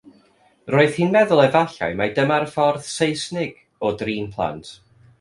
Roedd 0.75 0.95
hi'n 0.99 1.11
meddwl 1.15 1.43
efallai 1.43 1.91
mae 2.01 2.13
dyma'r 2.17 2.49
ffordd 2.57 2.91
Seisnig 2.97 3.57
o 3.91 3.97
drin 4.05 4.37
plant. 4.39 4.77